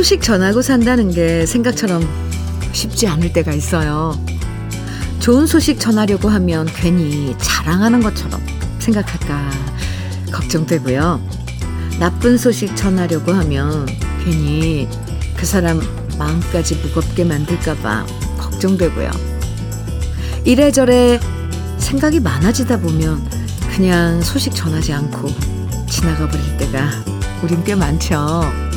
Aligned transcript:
소식 0.00 0.22
전하고 0.22 0.62
산다는 0.62 1.10
게 1.10 1.44
생각처럼 1.44 2.02
쉽지 2.72 3.06
않을 3.06 3.34
때가 3.34 3.52
있어요. 3.52 4.18
좋은 5.18 5.46
소식 5.46 5.78
전하려고 5.78 6.30
하면 6.30 6.66
괜히 6.74 7.36
자랑하는 7.36 8.02
것처럼 8.02 8.40
생각할까 8.78 9.50
걱정되고요. 10.32 11.20
나쁜 11.98 12.38
소식 12.38 12.74
전하려고 12.74 13.32
하면 13.32 13.84
괜히 14.24 14.88
그 15.36 15.44
사람 15.44 15.78
마음까지 16.18 16.76
무겁게 16.76 17.22
만들까봐 17.24 18.06
걱정되고요. 18.38 19.10
이래저래 20.46 21.20
생각이 21.76 22.20
많아지다 22.20 22.80
보면 22.80 23.22
그냥 23.76 24.22
소식 24.22 24.54
전하지 24.54 24.94
않고 24.94 25.28
지나가 25.90 26.26
버릴 26.26 26.56
때가 26.56 26.88
우린 27.42 27.62
꽤 27.64 27.74
많죠. 27.74 28.69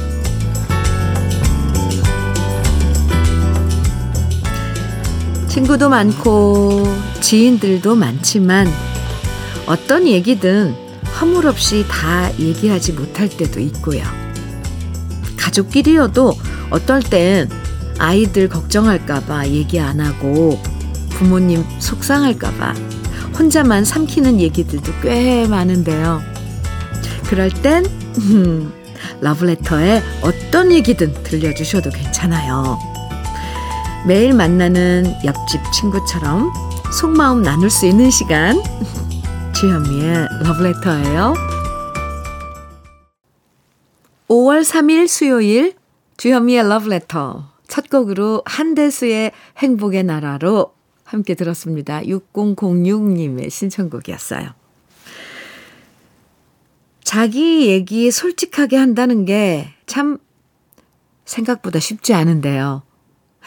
친구도 5.54 5.88
많고 5.88 6.84
지인들도 7.22 7.94
많지만 7.94 8.68
어떤 9.68 10.08
얘기든 10.08 10.74
허물 11.22 11.46
없이 11.46 11.86
다 11.88 12.32
얘기하지 12.40 12.94
못할 12.94 13.30
때도 13.30 13.60
있고요. 13.60 14.02
가족끼리여도 15.38 16.34
어떨 16.72 17.04
땐 17.04 17.50
아이들 18.00 18.50
걱정할까봐 18.50 19.50
얘기 19.50 19.80
안 19.80 20.00
하고 20.00 20.60
부모님 21.12 21.64
속상할까봐 21.78 22.74
혼자만 23.38 23.86
삼키는 23.86 24.40
얘기들도 24.40 24.92
꽤 25.04 25.48
많은데요. 25.48 26.24
그럴 27.28 27.52
땐 27.52 27.86
러브레터에 29.22 30.02
어떤 30.24 30.72
얘기든 30.72 31.14
들려주셔도 31.22 31.92
괜찮아요. 31.92 32.93
매일 34.08 34.34
만나는 34.34 35.06
옆집 35.26 35.62
친구처럼 35.72 36.52
속마음 37.00 37.42
나눌 37.42 37.70
수 37.70 37.86
있는 37.86 38.10
시간 38.12 38.58
주현미의 39.56 40.28
러브레터예요. 40.44 41.34
5월 44.28 44.62
3일 44.62 45.08
수요일 45.08 45.76
주현미의 46.18 46.68
러브레터 46.68 47.52
첫 47.68 47.90
곡으로 47.90 48.42
한대수의 48.46 49.32
행복의 49.58 50.04
나라로 50.04 50.74
함께 51.04 51.34
들었습니다. 51.34 52.02
6006님의 52.02 53.50
신청곡이었어요. 53.50 54.50
자기 57.04 57.68
얘기 57.68 58.12
솔직하게 58.12 58.78
한다는 58.78 59.26
게 59.26 59.74
참 59.94 60.18
생각보다 61.26 61.80
쉽지 61.80 62.16
않은데요. 62.16 62.82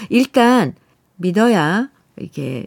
일단 0.08 0.74
믿어야 1.16 1.90
이게 2.18 2.66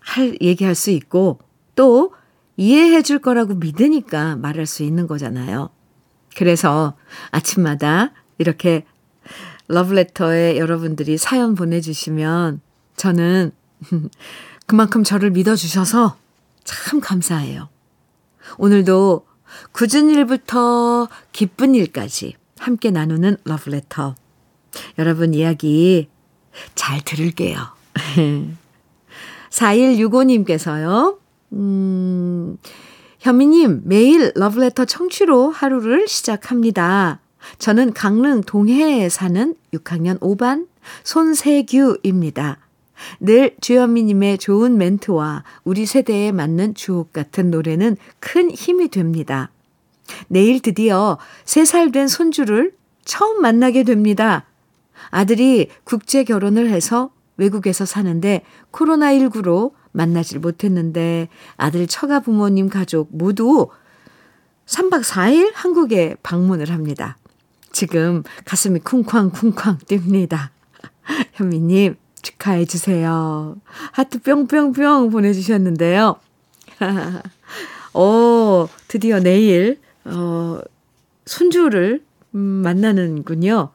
할 0.00 0.36
얘기할 0.40 0.74
수 0.74 0.90
있고 0.90 1.38
또 1.74 2.12
이해해 2.56 3.02
줄 3.02 3.20
거라고 3.20 3.54
믿으니까 3.54 4.36
말할 4.36 4.66
수 4.66 4.82
있는 4.82 5.06
거잖아요. 5.06 5.70
그래서 6.36 6.96
아침마다 7.30 8.12
이렇게 8.38 8.84
러브레터에 9.68 10.56
여러분들이 10.56 11.18
사연 11.18 11.54
보내주시면 11.54 12.60
저는 12.96 13.52
그만큼 14.66 15.04
저를 15.04 15.30
믿어주셔서 15.30 16.16
참 16.64 17.00
감사해요. 17.00 17.68
오늘도 18.58 19.26
굳은 19.72 20.10
일부터 20.10 21.08
기쁜 21.32 21.74
일까지 21.74 22.34
함께 22.58 22.90
나누는 22.90 23.36
러브레터. 23.44 24.14
여러분 24.98 25.34
이야기 25.34 26.08
잘 26.74 27.00
들을게요. 27.02 27.58
4165님께서요, 29.50 31.18
음, 31.52 32.58
현미님, 33.20 33.82
매일 33.84 34.32
러브레터 34.34 34.84
청취로 34.84 35.50
하루를 35.50 36.06
시작합니다. 36.06 37.20
저는 37.58 37.92
강릉 37.92 38.42
동해에 38.42 39.08
사는 39.08 39.54
6학년 39.72 40.18
5반 40.20 40.66
손세규입니다. 41.04 42.58
늘 43.20 43.54
주현미님의 43.60 44.38
좋은 44.38 44.76
멘트와 44.76 45.44
우리 45.64 45.86
세대에 45.86 46.32
맞는 46.32 46.74
주옥 46.74 47.12
같은 47.12 47.50
노래는 47.50 47.96
큰 48.18 48.50
힘이 48.50 48.88
됩니다. 48.88 49.50
내일 50.26 50.60
드디어 50.60 51.18
3살 51.44 51.92
된 51.92 52.08
손주를 52.08 52.72
처음 53.04 53.40
만나게 53.40 53.84
됩니다. 53.84 54.47
아들이 55.10 55.68
국제 55.84 56.24
결혼을 56.24 56.70
해서 56.70 57.10
외국에서 57.36 57.84
사는데 57.84 58.42
코로나19로 58.72 59.72
만나질 59.92 60.40
못했는데 60.40 61.28
아들 61.56 61.86
처가 61.86 62.20
부모님 62.20 62.68
가족 62.68 63.08
모두 63.10 63.68
3박 64.66 65.02
4일 65.02 65.52
한국에 65.54 66.16
방문을 66.22 66.70
합니다. 66.70 67.16
지금 67.72 68.22
가슴이 68.44 68.80
쿵쾅쿵쾅 68.80 69.78
뜁니다. 69.78 70.50
현미님, 71.32 71.96
축하해 72.22 72.64
주세요. 72.66 73.56
하트 73.92 74.20
뿅뿅뿅 74.20 75.10
보내주셨는데요. 75.10 76.16
어, 77.94 78.68
드디어 78.88 79.20
내일, 79.20 79.80
어, 80.04 80.60
손주를 81.24 82.04
음, 82.34 82.38
만나는군요. 82.38 83.70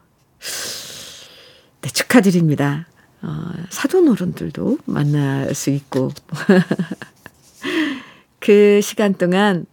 네, 1.84 1.90
축하드립니다. 1.90 2.86
어, 3.20 3.52
사돈 3.68 4.08
어른들도 4.08 4.78
만날 4.86 5.54
수 5.54 5.68
있고. 5.68 6.12
그 8.40 8.80
시간 8.82 9.12
동안 9.12 9.66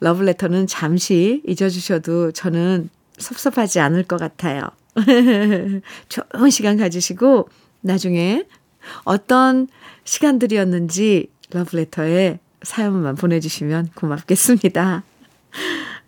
러브레터는 0.00 0.66
잠시 0.66 1.42
잊어주셔도 1.46 2.32
저는 2.32 2.90
섭섭하지 3.18 3.78
않을 3.78 4.02
것 4.02 4.16
같아요. 4.16 4.62
좋은 6.08 6.50
시간 6.50 6.76
가지시고 6.76 7.48
나중에 7.82 8.42
어떤 9.04 9.68
시간들이었는지 10.02 11.30
러브레터에 11.52 12.40
사연만 12.62 13.14
보내주시면 13.14 13.90
고맙겠습니다. 13.94 15.04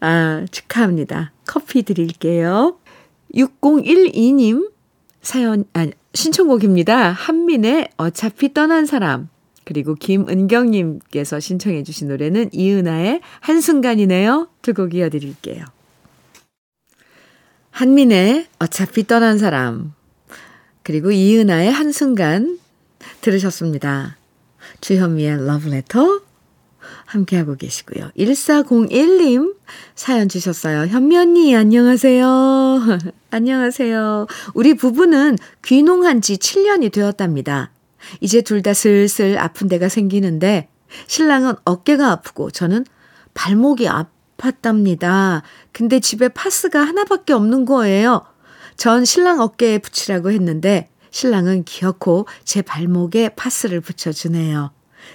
아, 0.00 0.46
축하합니다. 0.50 1.30
커피 1.46 1.84
드릴게요. 1.84 2.78
6012님 3.32 4.74
사연, 5.26 5.64
아, 5.72 5.88
신청곡입니다. 6.14 7.10
한민의 7.10 7.88
어차피 7.96 8.54
떠난 8.54 8.86
사람. 8.86 9.28
그리고 9.64 9.96
김은경님께서 9.96 11.40
신청해 11.40 11.82
주신 11.82 12.06
노래는 12.06 12.50
이은아의 12.52 13.20
한순간이네요. 13.40 14.48
두 14.62 14.72
곡 14.72 14.94
이어드릴게요. 14.94 15.64
한민의 17.72 18.46
어차피 18.60 19.04
떠난 19.04 19.38
사람. 19.38 19.94
그리고 20.84 21.10
이은아의 21.10 21.72
한순간 21.72 22.60
들으셨습니다. 23.20 24.18
주현미의 24.80 25.44
러브레터 25.44 26.20
함께하고 27.06 27.56
계시고요. 27.56 28.10
1401님 28.18 29.54
사연 29.94 30.28
주셨어요. 30.28 30.86
현미 30.86 31.16
언니 31.16 31.56
안녕하세요. 31.56 32.80
안녕하세요. 33.30 34.26
우리 34.54 34.74
부부는 34.74 35.36
귀농한 35.64 36.20
지 36.20 36.36
7년이 36.36 36.92
되었답니다. 36.92 37.70
이제 38.20 38.40
둘 38.42 38.62
다 38.62 38.72
슬슬 38.74 39.38
아픈 39.38 39.68
데가 39.68 39.88
생기는데 39.88 40.68
신랑은 41.06 41.54
어깨가 41.64 42.10
아프고 42.10 42.50
저는 42.50 42.84
발목이 43.34 43.86
아팠답니다. 43.86 45.42
근데 45.72 46.00
집에 46.00 46.28
파스가 46.28 46.80
하나밖에 46.80 47.32
없는 47.32 47.64
거예요. 47.64 48.22
전 48.76 49.04
신랑 49.04 49.40
어깨에 49.40 49.78
붙이라고 49.78 50.30
했는데 50.30 50.88
신랑은 51.10 51.64
기어코 51.64 52.26
제 52.44 52.62
발목에 52.62 53.30
파스를 53.30 53.80
붙여주네요. 53.80 54.70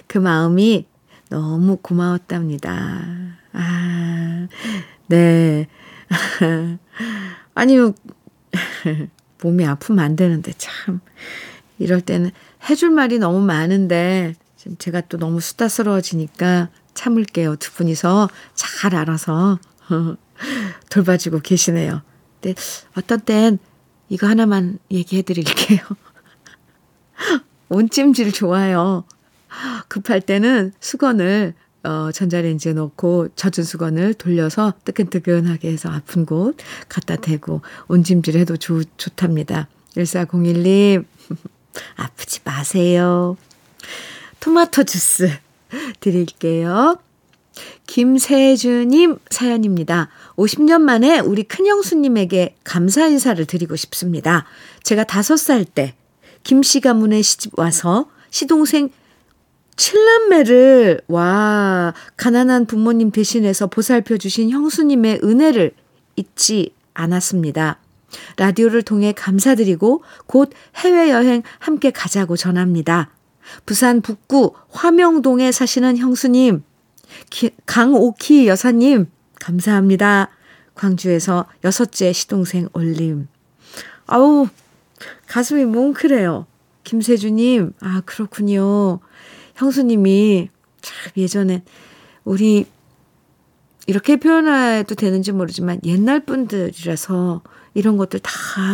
그 0.07 0.17
마음이 0.17 0.85
너무 1.31 1.77
고마웠답니다. 1.77 3.37
아, 3.53 4.47
네. 5.07 5.65
아니요. 7.55 7.93
몸이 9.41 9.65
아프면 9.65 10.03
안 10.03 10.17
되는데 10.17 10.51
참. 10.57 10.99
이럴 11.79 12.01
때는 12.01 12.31
해줄 12.69 12.89
말이 12.89 13.17
너무 13.17 13.39
많은데 13.39 14.35
지금 14.57 14.75
제가 14.77 15.01
또 15.01 15.17
너무 15.17 15.39
수다스러워지니까 15.39 16.69
참을게요. 16.93 17.55
두 17.55 17.71
분이서 17.71 18.29
잘 18.53 18.93
알아서 18.93 19.57
돌봐주고 20.91 21.39
계시네요. 21.39 22.01
근데 22.41 22.61
어떤 22.97 23.21
땐 23.21 23.57
이거 24.09 24.27
하나만 24.27 24.79
얘기해 24.91 25.21
드릴게요. 25.21 25.79
온찜질 27.69 28.33
좋아요. 28.33 29.05
급할 29.87 30.21
때는 30.21 30.73
수건을 30.79 31.53
어, 31.83 32.11
전자레인지에 32.11 32.73
넣고 32.73 33.29
젖은 33.35 33.63
수건을 33.63 34.13
돌려서 34.13 34.73
뜨끈뜨끈하게 34.85 35.71
해서 35.71 35.89
아픈 35.89 36.25
곳 36.25 36.55
갖다 36.87 37.15
대고 37.15 37.61
온찜질 37.87 38.37
해도 38.37 38.55
좋, 38.55 38.83
좋답니다. 38.97 39.67
1401님, 39.95 41.05
아프지 41.97 42.41
마세요. 42.43 43.35
토마토 44.39 44.83
주스 44.83 45.29
드릴게요. 45.99 46.97
김세주님 47.87 49.17
사연입니다. 49.29 50.09
50년 50.35 50.81
만에 50.81 51.19
우리 51.19 51.43
큰형수님에게 51.43 52.55
감사 52.63 53.07
인사를 53.07 53.43
드리고 53.45 53.75
싶습니다. 53.75 54.45
제가 54.83 55.03
5살 55.03 55.65
때 55.73 55.95
김씨 56.43 56.79
가문에 56.79 57.21
시집 57.21 57.57
와서 57.59 58.09
시동생 58.29 58.89
칠남매를 59.75 61.01
와 61.07 61.93
가난한 62.17 62.65
부모님 62.65 63.11
대신해서 63.11 63.67
보살펴 63.67 64.17
주신 64.17 64.49
형수님의 64.49 65.21
은혜를 65.23 65.71
잊지 66.15 66.73
않았습니다. 66.93 67.79
라디오를 68.37 68.83
통해 68.83 69.13
감사드리고 69.13 70.03
곧 70.25 70.51
해외여행 70.75 71.43
함께 71.59 71.91
가자고 71.91 72.35
전합니다. 72.35 73.11
부산 73.65 74.01
북구 74.01 74.53
화명동에 74.69 75.51
사시는 75.51 75.97
형수님, 75.97 76.63
기, 77.29 77.51
강오키 77.65 78.47
여사님, 78.47 79.07
감사합니다. 79.39 80.29
광주에서 80.75 81.45
여섯째 81.63 82.13
시동생 82.13 82.69
올림. 82.73 83.27
아우, 84.05 84.47
가슴이 85.27 85.65
뭉클해요. 85.65 86.45
김세주님, 86.83 87.73
아, 87.81 88.01
그렇군요. 88.05 88.99
형수님이 89.61 90.49
참 90.81 91.11
예전에 91.15 91.63
우리 92.23 92.65
이렇게 93.85 94.15
표현해도 94.17 94.95
되는지 94.95 95.31
모르지만 95.31 95.79
옛날 95.83 96.25
분들이라서 96.25 97.41
이런 97.75 97.97
것들 97.97 98.19
다 98.21 98.31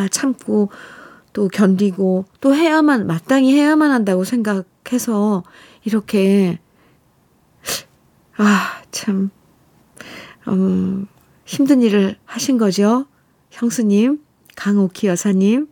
참고 0.09 0.69
또 1.33 1.49
견디고 1.49 2.25
또 2.39 2.55
해야만 2.55 3.05
마땅히 3.05 3.53
해야만 3.53 3.91
한다고 3.91 4.23
생각해서 4.23 5.43
이렇게 5.83 6.59
아참 8.37 9.29
음, 10.47 11.07
힘든 11.45 11.81
일을 11.81 12.15
하신 12.23 12.57
거죠. 12.57 13.05
형수님, 13.51 14.23
강옥희 14.55 15.07
여사님 15.07 15.67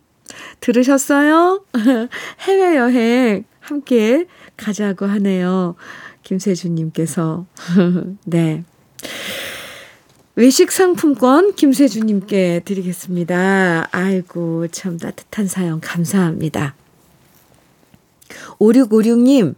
들으셨어요? 0.60 1.64
해외 2.40 2.76
여행 2.76 3.44
함께 3.60 4.26
가자고 4.56 5.06
하네요. 5.06 5.74
김세주님께서. 6.22 7.46
네. 8.24 8.64
외식 10.34 10.70
상품권 10.70 11.54
김세주님께 11.54 12.62
드리겠습니다. 12.64 13.88
아이고, 13.90 14.68
참 14.68 14.98
따뜻한 14.98 15.46
사연 15.46 15.80
감사합니다. 15.80 16.74
5656님, 18.58 19.54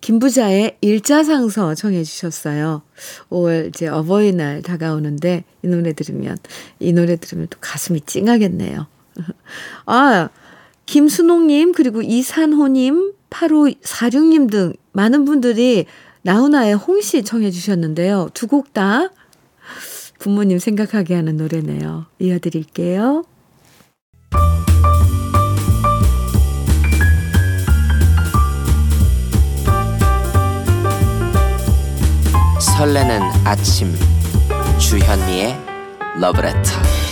김부자의 0.00 0.78
일자상서 0.80 1.74
청해 1.74 2.02
주셨어요. 2.04 2.82
5월 3.28 3.68
이제 3.68 3.88
어버이날 3.88 4.62
다가오는데 4.62 5.44
이 5.62 5.66
노래 5.68 5.92
들으면, 5.92 6.38
이 6.78 6.92
노래 6.92 7.16
들으면 7.16 7.48
또 7.50 7.58
가슴이 7.60 8.00
찡하겠네요. 8.02 8.86
아, 9.84 10.28
김순옥님, 10.90 11.70
그리고 11.70 12.02
이산호님, 12.02 13.12
8546님 13.30 14.50
등 14.50 14.72
많은 14.90 15.24
분들이 15.24 15.86
나훈아의 16.22 16.74
홍시 16.74 17.22
청해 17.22 17.52
주셨는데요. 17.52 18.30
두 18.34 18.48
곡 18.48 18.72
다 18.72 19.08
부모님 20.18 20.58
생각하게 20.58 21.14
하는 21.14 21.36
노래네요. 21.36 22.06
이어드릴게요. 22.18 23.22
설레는 32.58 33.20
아침 33.44 33.94
주현미의 34.78 35.56
러브레터 36.20 37.09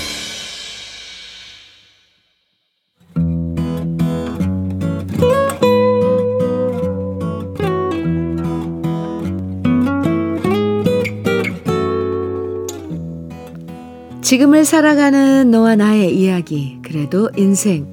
지금을 14.28 14.66
살아가는 14.66 15.50
너와 15.50 15.76
나의 15.76 16.14
이야기, 16.14 16.76
그래도 16.82 17.30
인생. 17.38 17.86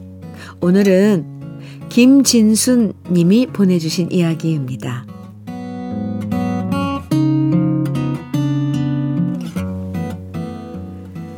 오늘은 0.60 1.24
김진순 1.88 2.92
님이 3.10 3.48
보내주신 3.48 4.12
이야기입니다. 4.12 5.06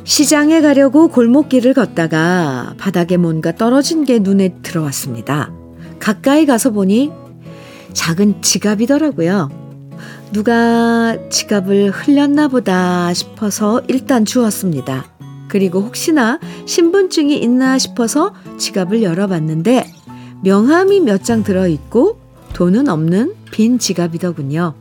시장에 0.03 0.61
가려고 0.61 1.09
골목길을 1.09 1.75
걷다가 1.75 2.73
바닥에 2.79 3.17
뭔가 3.17 3.53
떨어진 3.53 4.03
게 4.03 4.17
눈에 4.17 4.55
들어왔습니다. 4.63 5.53
가까이 5.99 6.47
가서 6.47 6.71
보니 6.71 7.11
작은 7.93 8.41
지갑이더라고요. 8.41 9.66
누가 10.31 11.17
지갑을 11.29 11.91
흘렸나 11.91 12.47
보다 12.47 13.13
싶어서 13.13 13.81
일단 13.87 14.25
주웠습니다. 14.25 15.05
그리고 15.47 15.79
혹시나 15.81 16.39
신분증이 16.65 17.37
있나 17.37 17.77
싶어서 17.77 18.33
지갑을 18.57 19.01
열어봤는데 19.03 19.91
명함이 20.43 20.99
몇 21.01 21.23
장 21.23 21.43
들어있고 21.43 22.19
돈은 22.53 22.89
없는 22.89 23.33
빈 23.51 23.79
지갑이더군요. 23.79 24.73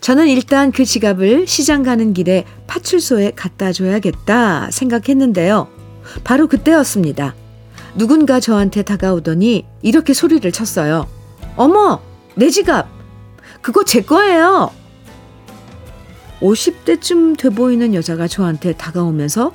저는 0.00 0.28
일단 0.28 0.72
그 0.72 0.84
지갑을 0.84 1.46
시장 1.46 1.82
가는 1.82 2.12
길에 2.14 2.44
파출소에 2.66 3.32
갖다 3.36 3.72
줘야겠다 3.72 4.70
생각했는데요. 4.70 5.68
바로 6.24 6.46
그때였습니다. 6.46 7.34
누군가 7.96 8.40
저한테 8.40 8.82
다가오더니 8.82 9.66
이렇게 9.82 10.14
소리를 10.14 10.50
쳤어요. 10.52 11.06
어머, 11.56 12.00
내 12.34 12.48
지갑! 12.48 12.99
그거 13.60 13.84
제 13.84 14.02
거예요. 14.02 14.70
50대쯤 16.40 17.38
돼 17.38 17.50
보이는 17.50 17.94
여자가 17.94 18.26
저한테 18.26 18.72
다가오면서 18.74 19.52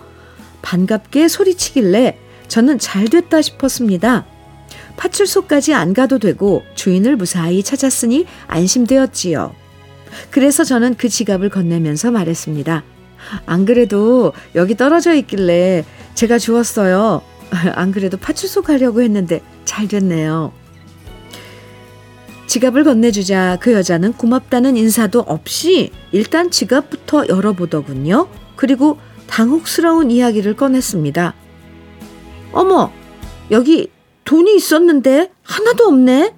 반갑게 0.61 1.27
소리치길래 1.27 2.19
저는 2.47 2.79
잘 2.79 3.07
됐다 3.07 3.41
싶었습니다. 3.41 4.25
파출소까지 4.97 5.73
안 5.73 5.93
가도 5.93 6.19
되고 6.19 6.63
주인을 6.75 7.15
무사히 7.15 7.63
찾았으니 7.63 8.25
안심되었지요. 8.47 9.53
그래서 10.31 10.63
저는 10.63 10.95
그 10.95 11.09
지갑을 11.09 11.49
건네면서 11.49 12.11
말했습니다. 12.11 12.83
안 13.45 13.65
그래도 13.65 14.33
여기 14.53 14.75
떨어져 14.75 15.13
있길래 15.15 15.83
제가 16.13 16.37
주웠어요. 16.37 17.21
안 17.73 17.91
그래도 17.91 18.17
파출소 18.17 18.61
가려고 18.61 19.01
했는데 19.01 19.41
잘 19.65 19.87
됐네요. 19.87 20.53
지갑을 22.47 22.83
건네주자 22.83 23.57
그 23.59 23.73
여자는 23.73 24.13
고맙다는 24.13 24.77
인사도 24.77 25.21
없이 25.21 25.91
일단 26.11 26.51
지갑부터 26.51 27.27
열어보더군요. 27.27 28.27
그리고 28.55 28.97
당혹스러운 29.27 30.11
이야기를 30.11 30.55
꺼냈습니다. 30.55 31.33
어머, 32.53 32.91
여기 33.51 33.89
돈이 34.23 34.55
있었는데 34.55 35.31
하나도 35.43 35.85
없네? 35.85 36.33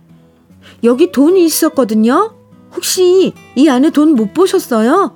여기 0.84 1.12
돈이 1.12 1.46
있었거든요? 1.46 2.36
혹시 2.76 3.34
이 3.56 3.70
안에 3.70 3.90
돈 3.92 4.16
못 4.16 4.34
보셨어요? 4.34 5.16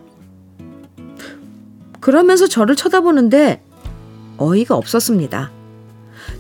그러면서 2.00 2.48
저를 2.48 2.75
쳐다보는데 2.75 3.63
어이가 4.38 4.75
없었습니다. 4.75 5.51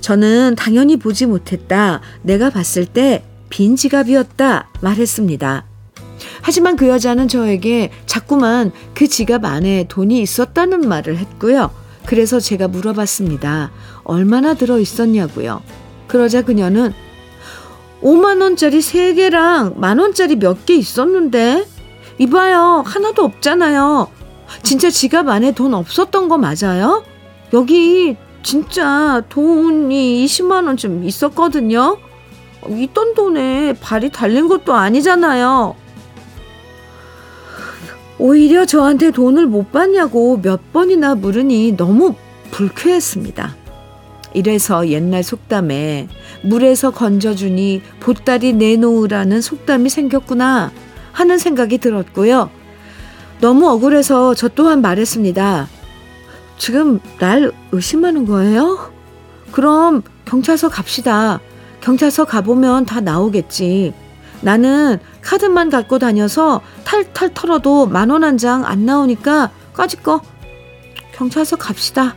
저는 0.01 0.55
당연히 0.57 0.97
보지 0.97 1.27
못했다. 1.27 2.01
내가 2.23 2.49
봤을 2.49 2.85
때 2.85 3.23
빈 3.51 3.75
지갑이었다 3.75 4.69
말했습니다. 4.81 5.65
하지만 6.41 6.75
그 6.75 6.87
여자는 6.87 7.27
저에게 7.27 7.91
자꾸만 8.07 8.71
그 8.95 9.07
지갑 9.07 9.45
안에 9.45 9.85
돈이 9.87 10.19
있었다는 10.21 10.87
말을 10.87 11.17
했고요. 11.17 11.69
그래서 12.07 12.39
제가 12.39 12.67
물어봤습니다. 12.67 13.71
얼마나 14.03 14.55
들어 14.55 14.79
있었냐고요. 14.79 15.61
그러자 16.07 16.41
그녀는 16.41 16.93
5만원짜리 18.01 18.79
3개랑 18.79 19.77
만원짜리 19.77 20.35
몇 20.37 20.65
개 20.65 20.73
있었는데, 20.75 21.65
이봐요. 22.17 22.83
하나도 22.85 23.23
없잖아요. 23.23 24.07
진짜 24.63 24.89
지갑 24.89 25.27
안에 25.27 25.51
돈 25.53 25.73
없었던 25.75 26.27
거 26.27 26.37
맞아요? 26.39 27.03
여기 27.53 28.15
진짜 28.41 29.21
돈이 29.29 30.25
20만원 30.25 30.77
좀 30.77 31.03
있었거든요. 31.03 31.97
있던 32.69 33.13
돈에 33.13 33.73
발이 33.73 34.09
달린 34.11 34.47
것도 34.47 34.73
아니잖아요. 34.73 35.75
오히려 38.19 38.65
저한테 38.65 39.11
돈을 39.11 39.47
못 39.47 39.71
받냐고 39.71 40.39
몇 40.41 40.71
번이나 40.71 41.15
물으니 41.15 41.75
너무 41.75 42.13
불쾌했습니다. 42.51 43.55
이래서 44.33 44.87
옛날 44.89 45.23
속담에 45.23 46.07
물에서 46.43 46.91
건져주니 46.91 47.81
보따리 47.99 48.53
내놓으라는 48.53 49.41
속담이 49.41 49.89
생겼구나 49.89 50.71
하는 51.11 51.37
생각이 51.37 51.79
들었고요. 51.79 52.49
너무 53.41 53.67
억울해서 53.69 54.35
저 54.35 54.47
또한 54.47 54.81
말했습니다. 54.81 55.67
지금 56.57 56.99
날 57.19 57.51
의심하는 57.71 58.25
거예요? 58.25 58.91
그럼 59.51 60.03
경찰서 60.25 60.69
갑시다. 60.69 61.39
경찰서 61.81 62.25
가보면 62.25 62.85
다 62.85 63.01
나오겠지. 63.01 63.93
나는 64.41 64.99
카드만 65.21 65.69
갖고 65.69 65.99
다녀서 65.99 66.61
탈탈 66.83 67.33
털어도 67.33 67.85
만 67.85 68.09
원 68.09 68.23
한 68.23 68.37
장 68.37 68.65
안 68.65 68.85
나오니까 68.85 69.51
까짓 69.73 70.03
거 70.03 70.21
경찰서 71.15 71.57
갑시다. 71.57 72.15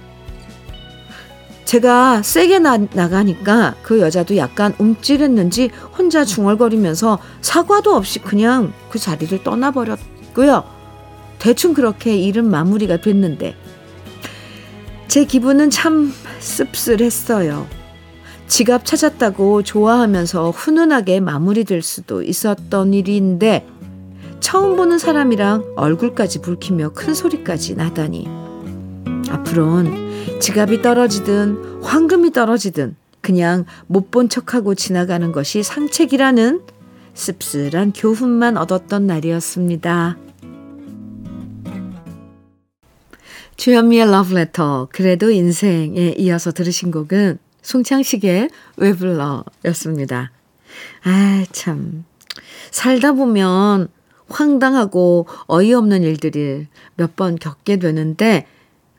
제가 1.64 2.23
세게 2.23 2.59
나, 2.61 2.76
나가니까 2.76 3.75
그 3.83 4.00
여자도 4.00 4.37
약간 4.37 4.75
움찔했는지 4.78 5.71
혼자 5.97 6.25
중얼거리면서 6.25 7.18
사과도 7.40 7.94
없이 7.94 8.18
그냥 8.21 8.73
그 8.90 8.99
자리를 8.99 9.42
떠나버렸고요. 9.42 10.64
대충 11.38 11.75
그렇게 11.75 12.16
일은 12.16 12.49
마무리가 12.50 12.99
됐는데 12.99 13.54
제 15.09 15.25
기분은 15.25 15.71
참 15.71 16.12
씁쓸했어요. 16.38 17.66
지갑 18.47 18.85
찾았다고 18.85 19.63
좋아하면서 19.63 20.51
훈훈하게 20.51 21.21
마무리될 21.21 21.83
수도 21.83 22.23
있었던 22.23 22.95
일인데 22.95 23.67
처음 24.41 24.77
보는 24.77 24.99
사람이랑 24.99 25.75
얼굴까지 25.77 26.41
붉히며 26.43 26.91
큰 26.91 27.15
소리까지 27.15 27.75
나다니 27.75 28.29
앞으론 29.31 30.41
지갑이 30.41 30.83
떨어지든 30.83 31.83
황금이 31.83 32.33
떨어지든 32.33 32.97
그냥 33.21 33.65
못 33.87 34.11
본 34.11 34.29
척하고 34.29 34.75
지나가는 34.75 35.33
것이 35.33 35.63
상책이라는 35.63 36.61
씁쓸한 37.15 37.93
교훈만 37.95 38.57
얻었던 38.57 39.07
날이었습니다. 39.07 40.19
주현미의 43.57 44.11
러브레터 44.11 44.89
그래도 44.93 45.31
인생에 45.31 46.15
이어서 46.19 46.53
들으신 46.53 46.91
곡은 46.91 47.39
송창식의 47.64 48.50
왜 48.76 48.92
불러 48.92 49.44
였습니다. 49.64 50.30
아, 51.02 51.44
참. 51.50 52.04
살다 52.71 53.12
보면 53.12 53.88
황당하고 54.28 55.26
어이없는 55.47 56.02
일들을 56.02 56.68
몇번 56.97 57.37
겪게 57.37 57.78
되는데, 57.78 58.47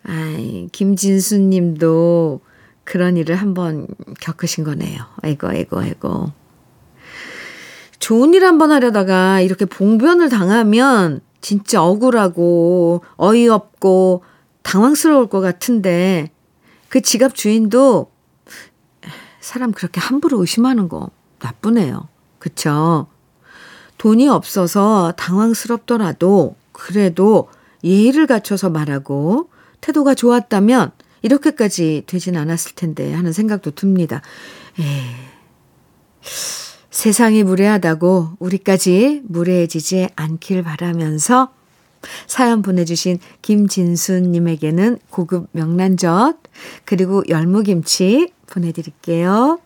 아이, 0.04 0.68
김진수 0.72 1.40
님도 1.40 2.42
그런 2.84 3.18
일을 3.18 3.36
한번 3.36 3.88
겪으신 4.20 4.64
거네요. 4.64 5.04
아이고, 5.22 5.48
아이고, 5.48 5.80
아이고. 5.80 6.32
좋은 8.00 8.34
일 8.34 8.46
한번 8.46 8.72
하려다가 8.72 9.42
이렇게 9.42 9.66
봉변을 9.66 10.30
당하면 10.30 11.22
진짜 11.42 11.84
억울하고 11.84 13.04
어이없고 13.16 14.24
당황스러울 14.64 15.28
것 15.28 15.42
같은데 15.42 16.30
그 16.90 17.02
지갑 17.02 17.36
주인도 17.36 18.12
사람 19.46 19.72
그렇게 19.72 20.02
함부로 20.02 20.40
의심하는 20.42 20.90
거 20.90 21.12
나쁘네요. 21.40 22.08
그쵸? 22.40 23.06
돈이 24.00 24.28
없어서 24.28 25.14
당황스럽더라도 25.18 26.56
그래도 26.72 27.50
예의를 27.84 28.26
갖춰서 28.26 28.72
말하고 28.72 29.52
태도가 29.82 30.16
좋았다면 30.16 30.94
이렇게까지 31.22 32.06
되진 32.08 32.38
않았을 32.38 32.74
텐데 32.74 33.14
하는 33.14 33.34
생각도 33.34 33.70
듭니다. 33.70 34.24
에이, 34.80 35.16
세상이 36.90 37.44
무례하다고 37.44 38.38
우리까지 38.40 39.22
무례해지지 39.26 40.10
않길 40.16 40.64
바라면서 40.64 41.54
사연 42.28 42.62
보내주신 42.62 43.20
김진수님에게는 43.42 45.00
고급 45.10 45.48
명란젓 45.52 46.38
그리고 46.86 47.24
열무김치 47.30 48.30
보내드릴게요. 48.48 49.60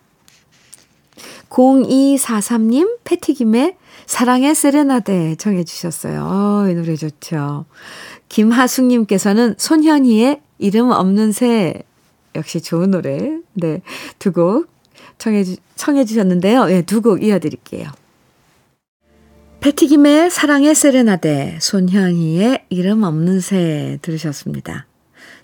0243님 1.48 2.98
패티김의 3.04 3.76
사랑의 4.06 4.54
세레나데 4.54 5.36
정해주셨어요. 5.36 6.24
어, 6.24 6.68
이 6.68 6.74
노래 6.74 6.96
좋죠. 6.96 7.66
김하숙님께서는 8.28 9.54
손현희의 9.58 10.40
이름 10.58 10.90
없는 10.90 11.32
새 11.32 11.82
역시 12.34 12.60
좋은 12.60 12.90
노래 12.90 13.38
네 13.54 13.80
두 14.18 14.32
곡 14.32 14.68
청해, 15.18 15.44
청해 15.76 16.04
주셨는데요. 16.06 16.66
네, 16.66 16.82
두곡 16.82 17.22
이어드릴게요. 17.22 17.88
패티김의 19.60 20.30
사랑의 20.30 20.74
세레나데, 20.74 21.58
손현희의 21.60 22.64
이름 22.70 23.02
없는 23.02 23.40
새 23.40 23.98
들으셨습니다. 24.00 24.86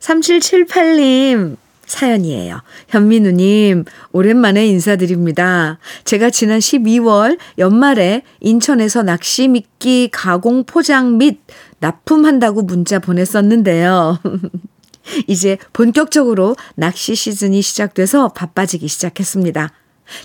3778님 0.00 1.58
사연이에요. 1.84 2.62
현민우님, 2.88 3.84
오랜만에 4.12 4.66
인사드립니다. 4.68 5.78
제가 6.04 6.30
지난 6.30 6.60
12월 6.60 7.38
연말에 7.58 8.22
인천에서 8.40 9.02
낚시 9.02 9.48
미끼 9.48 10.08
가공 10.10 10.64
포장 10.64 11.18
및 11.18 11.40
납품한다고 11.80 12.62
문자 12.62 12.98
보냈었는데요. 12.98 14.18
이제 15.28 15.58
본격적으로 15.74 16.56
낚시 16.74 17.14
시즌이 17.14 17.60
시작돼서 17.60 18.28
바빠지기 18.28 18.88
시작했습니다. 18.88 19.72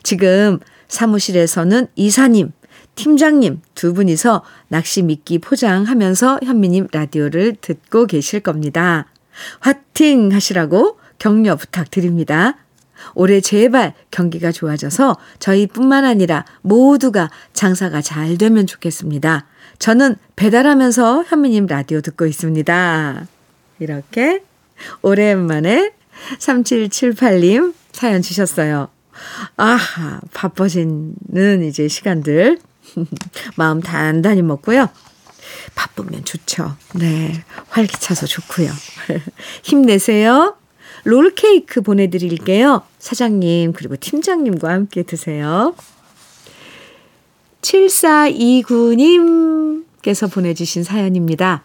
지금 0.02 0.60
사무실에서는 0.88 1.88
이사님, 1.96 2.52
팀장님 2.96 3.62
두 3.74 3.94
분이서 3.94 4.44
낚시 4.68 5.02
미끼 5.02 5.40
포장하면서 5.40 6.40
현미님 6.44 6.88
라디오를 6.92 7.56
듣고 7.62 8.06
계실 8.06 8.40
겁니다. 8.42 9.08
화팅 9.60 10.32
하시라고 10.34 11.00
격려 11.18 11.56
부탁드립니다. 11.56 12.58
올해 13.16 13.42
제발 13.42 13.94
경기가 14.12 14.52
좋아져서 14.52 15.18
저희뿐만 15.40 16.06
아니라 16.06 16.46
모두가 16.62 17.30
장사가 17.54 18.02
잘 18.02 18.38
되면 18.38 18.68
좋겠습니다. 18.68 19.48
저는 19.80 20.16
배달하면서 20.36 21.24
현미님 21.24 21.66
라디오 21.66 22.02
듣고 22.02 22.26
있습니다. 22.26 23.28
이렇게 23.80 24.44
오랜만에 25.02 25.94
3778님 26.38 27.74
사연 27.92 28.22
주셨어요. 28.22 28.90
아하, 29.58 30.22
바빠지는 30.34 31.64
이제 31.64 31.88
시간들 31.88 32.60
마음 33.56 33.82
단단히 33.82 34.42
먹고요. 34.42 34.90
바쁘면 35.76 36.26
좋죠. 36.26 36.76
네. 36.96 37.44
활기차서 37.70 38.26
좋고요. 38.28 38.70
힘내세요. 39.64 40.58
롤케이크 41.04 41.82
보내드릴게요. 41.82 42.84
사장님, 43.00 43.74
그리고 43.74 43.98
팀장님과 43.98 44.70
함께 44.70 45.04
드세요. 45.04 45.76
7429님께서 47.62 50.32
보내주신 50.32 50.84
사연입니다. 50.84 51.64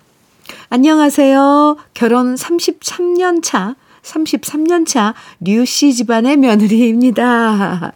안녕하세요. 0.69 1.79
결혼 1.95 2.35
33년 2.35 3.43
차, 3.43 3.77
33년 4.03 4.87
차 4.87 5.15
류씨 5.41 5.95
집안의 5.95 6.37
며느리입니다. 6.37 7.95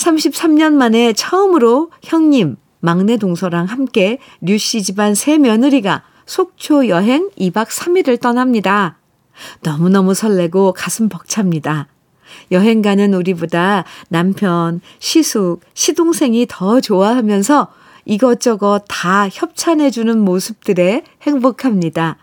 33년 0.00 0.72
만에 0.72 1.12
처음으로 1.12 1.90
형님, 2.02 2.56
막내 2.80 3.16
동서랑 3.16 3.66
함께 3.66 4.18
류씨 4.40 4.82
집안 4.82 5.14
새 5.14 5.38
며느리가 5.38 6.02
속초 6.26 6.88
여행 6.88 7.30
2박 7.38 7.66
3일을 7.66 8.20
떠납니다. 8.20 8.98
너무너무 9.62 10.14
설레고 10.14 10.72
가슴 10.72 11.08
벅찹니다. 11.08 11.88
여행 12.52 12.80
가는 12.82 13.12
우리보다 13.12 13.84
남편, 14.08 14.80
시숙, 15.00 15.60
시동생이 15.74 16.46
더 16.48 16.80
좋아하면서 16.80 17.68
이것저것 18.06 18.84
다 18.88 19.28
협찬해주는 19.30 20.18
모습들에 20.18 21.04
행복합니다. 21.22 22.16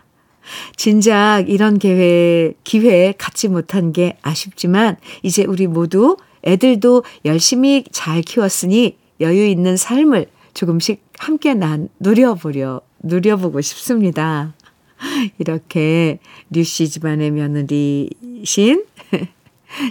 진작 0.76 1.44
이런 1.48 1.78
기회, 1.78 2.54
기회 2.64 3.12
갖지 3.16 3.48
못한 3.48 3.92
게 3.92 4.16
아쉽지만 4.22 4.96
이제 5.22 5.44
우리 5.44 5.66
모두 5.66 6.16
애들도 6.44 7.04
열심히 7.24 7.84
잘 7.90 8.22
키웠으니 8.22 8.96
여유 9.20 9.46
있는 9.46 9.76
삶을 9.76 10.26
조금씩 10.54 11.02
함께 11.18 11.54
난 11.54 11.88
누려보려, 12.00 12.80
누려보고 13.02 13.60
싶습니다. 13.60 14.54
이렇게 15.38 16.18
류씨 16.50 16.88
집안의 16.88 17.30
며느리신 17.30 18.84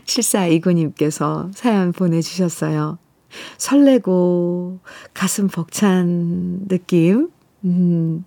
7429님께서 0.05 1.49
사연 1.55 1.91
보내주셨어요. 1.91 2.97
설레고 3.57 4.79
가슴 5.13 5.47
벅찬 5.47 6.67
느낌. 6.67 7.29
음, 7.65 8.25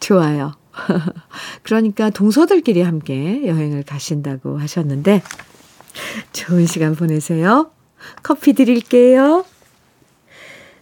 좋아요. 0.00 0.52
그러니까 1.62 2.10
동서들끼리 2.10 2.82
함께 2.82 3.46
여행을 3.46 3.84
가신다고 3.84 4.58
하셨는데 4.58 5.22
좋은 6.32 6.66
시간 6.66 6.94
보내세요. 6.94 7.70
커피 8.22 8.52
드릴게요. 8.52 9.44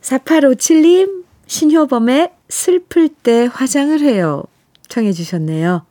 4857님, 0.01 1.25
신효범의 1.47 2.33
슬플 2.49 3.09
때 3.09 3.49
화장을 3.53 3.99
해요. 4.01 4.43
청해 4.89 5.13
주셨네요. 5.13 5.87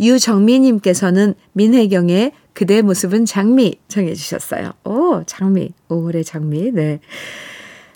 유정미님께서는 0.00 1.34
민혜경의 1.52 2.32
그대 2.52 2.82
모습은 2.82 3.24
장미 3.24 3.78
청해 3.88 4.14
주셨어요. 4.14 4.72
오, 4.84 5.22
장미. 5.24 5.72
5월의 5.88 6.26
장미. 6.26 6.70
네. 6.72 7.00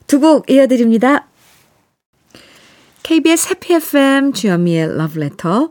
두 0.07 0.21
곡 0.21 0.49
이어드립니다. 0.51 1.27
KBS 3.03 3.51
해피 3.51 3.75
FM 3.75 4.33
주현미의 4.33 4.97
러브레터 4.97 5.71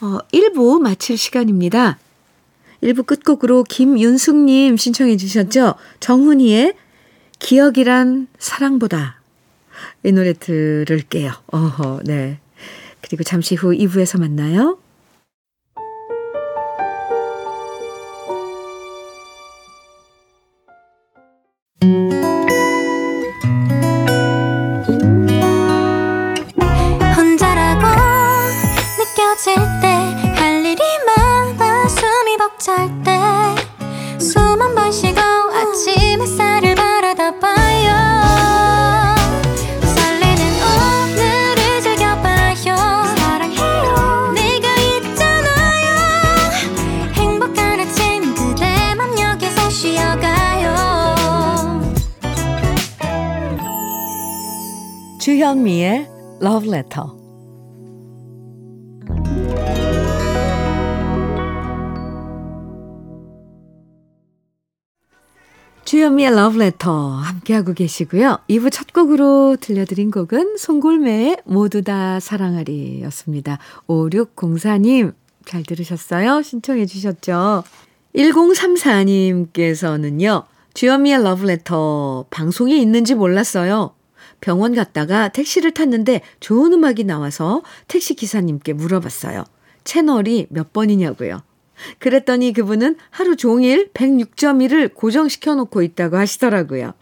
어, 0.00 0.18
1부 0.32 0.80
마칠 0.80 1.16
시간입니다. 1.16 1.98
1부 2.82 3.06
끝곡으로 3.06 3.64
김윤숙님 3.64 4.76
신청해 4.76 5.16
주셨죠? 5.16 5.74
정훈이의 6.00 6.74
기억이란 7.38 8.28
사랑보다 8.38 9.20
이 10.04 10.12
노래 10.12 10.32
들을게요. 10.32 11.32
어허, 11.48 12.00
네. 12.04 12.38
그리고 13.00 13.22
잠시 13.22 13.54
후 13.54 13.70
2부에서 13.70 14.20
만나요. 14.20 14.78
Love 56.40 56.68
Letter. 56.68 57.02
주현미의 65.84 66.30
Love 66.32 66.60
Letter 66.60 66.94
함께하고 67.22 67.72
계시고요. 67.72 68.38
2부 68.48 68.70
첫 68.70 68.92
곡으로 68.92 69.56
들려드린 69.58 70.12
곡은 70.12 70.58
송골매의 70.58 71.38
모두 71.44 71.82
다 71.82 72.20
사랑하리 72.20 73.02
였습니다. 73.04 73.58
5604님 73.88 75.14
잘 75.44 75.64
들으셨어요? 75.64 76.42
신청해 76.42 76.86
주셨죠? 76.86 77.64
1034님께서는요. 78.14 80.44
주현미의 80.74 81.18
Love 81.20 81.48
Letter 81.48 82.22
방송이 82.30 82.80
있는지 82.80 83.16
몰랐어요. 83.16 83.97
병원 84.40 84.74
갔다가 84.74 85.28
택시를 85.28 85.72
탔는데 85.72 86.20
좋은 86.40 86.72
음악이 86.72 87.04
나와서 87.04 87.62
택시 87.88 88.14
기사님께 88.14 88.72
물어봤어요. 88.72 89.44
채널이 89.84 90.46
몇 90.50 90.72
번이냐고요. 90.72 91.42
그랬더니 91.98 92.52
그분은 92.52 92.96
하루 93.10 93.36
종일 93.36 93.90
106.1을 93.92 94.94
고정시켜 94.94 95.54
놓고 95.54 95.82
있다고 95.82 96.16
하시더라고요. 96.16 96.92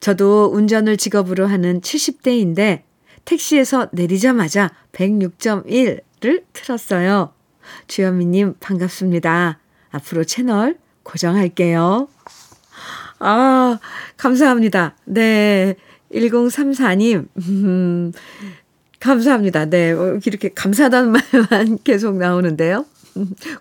저도 0.00 0.50
운전을 0.52 0.96
직업으로 0.96 1.46
하는 1.46 1.80
70대인데 1.80 2.82
택시에서 3.24 3.88
내리자마자 3.92 4.70
106.1를 4.92 6.44
틀었어요. 6.52 7.32
주현미님 7.86 8.56
반갑습니다. 8.60 9.58
앞으로 9.90 10.24
채널 10.24 10.76
고정할게요. 11.04 12.08
아, 13.20 13.78
감사합니다. 14.16 14.96
네. 15.04 15.76
1034님, 16.14 17.28
음, 17.48 18.12
감사합니다. 19.00 19.66
네, 19.66 19.92
어, 19.92 20.18
이렇게 20.24 20.48
감사하다는 20.50 21.12
말만 21.32 21.78
계속 21.84 22.16
나오는데요. 22.16 22.86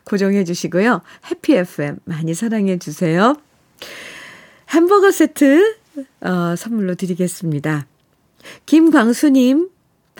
고정해 0.04 0.44
주시고요. 0.44 1.02
해피 1.30 1.54
FM 1.56 1.98
많이 2.06 2.34
사랑해 2.34 2.78
주세요. 2.80 3.36
햄버거 4.70 5.12
세트 5.12 5.76
어, 6.22 6.56
선물로 6.58 6.96
드리겠습니다. 6.96 7.86
김광수님 8.66 9.70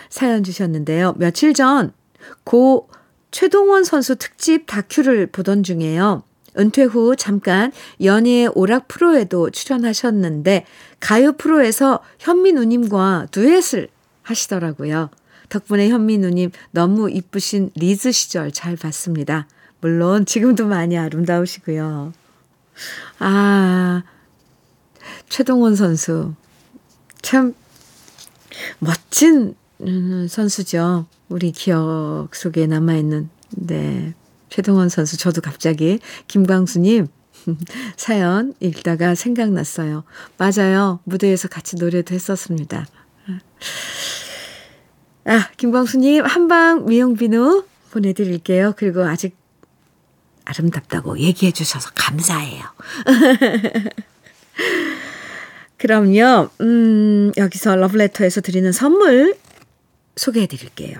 사연 0.10 0.44
주셨는데요. 0.44 1.16
며칠 1.18 1.54
전 1.54 1.94
고 2.44 2.90
최동원 3.32 3.84
선수 3.84 4.16
특집 4.16 4.66
다큐를 4.68 5.28
보던 5.28 5.64
중에요. 5.64 6.24
은퇴 6.58 6.84
후 6.84 7.16
잠깐 7.16 7.72
연예 8.02 8.48
오락 8.48 8.88
프로에도 8.88 9.50
출연하셨는데 9.50 10.66
가요 11.00 11.34
프로에서 11.34 12.00
현미 12.20 12.54
누님과 12.54 13.28
듀엣을 13.32 13.90
하시더라고요. 14.22 15.10
덕분에 15.50 15.90
현미 15.90 16.18
누님 16.20 16.52
너무 16.72 17.10
이쁘신 17.12 17.72
리즈 17.76 18.12
시절 18.12 18.52
잘 18.52 18.76
봤습니다. 18.76 19.48
물론 19.82 20.26
지금도 20.26 20.66
많이 20.66 20.98
아름다우시고요. 20.98 22.14
아, 23.20 24.04
최동원 25.30 25.76
선수. 25.76 26.34
참 27.22 27.54
멋진 28.80 29.56
선수죠. 30.30 31.06
우리 31.30 31.52
기억 31.52 32.30
속에 32.32 32.66
남아있는, 32.68 33.30
네. 33.50 34.14
최동원 34.54 34.88
선수, 34.88 35.18
저도 35.18 35.42
갑자기 35.42 35.98
김광수님 36.28 37.08
사연 37.98 38.54
읽다가 38.60 39.16
생각났어요. 39.16 40.04
맞아요. 40.38 41.00
무대에서 41.06 41.48
같이 41.48 41.76
노래도 41.76 42.14
했었습니다. 42.14 42.86
아, 45.26 45.50
김광수님, 45.58 46.24
한방 46.24 46.86
미용비누 46.86 47.66
보내드릴게요. 47.90 48.74
그리고 48.78 49.04
아직 49.06 49.36
아름답다고 50.46 51.18
얘기해 51.18 51.52
주셔서 51.52 51.90
감사해요. 51.96 52.64
그럼요, 55.78 56.50
음, 56.62 57.32
여기서 57.38 57.76
러브레터에서 57.76 58.42
드리는 58.42 58.72
선물 58.72 59.36
소개해 60.16 60.46
드릴게요. 60.46 61.00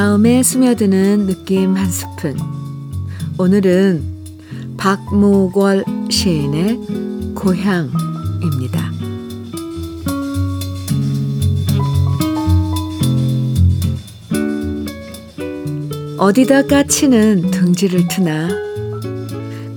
마음에 0.00 0.42
스며드는 0.42 1.26
느낌 1.26 1.76
한 1.76 1.90
스푼. 1.90 2.34
오늘은 3.36 4.02
박모걸 4.78 5.84
시인의 6.08 6.80
고향입니다. 7.34 8.92
어디다 16.16 16.62
까치는 16.66 17.50
둥지를 17.50 18.08
트나 18.08 18.48